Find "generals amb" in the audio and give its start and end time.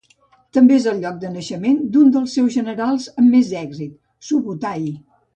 2.55-3.33